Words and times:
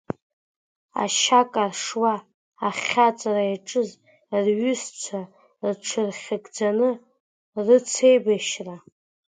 Ашьа 1.03 1.41
каршуа 1.51 2.15
ахьаҵра 2.67 3.41
иаҿыз 3.49 3.89
рҩызцәа 4.43 5.21
рҽырхьыгӡаны 5.69 6.89
рыцеибашьра… 7.65 8.75